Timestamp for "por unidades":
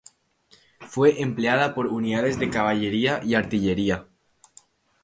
1.75-2.39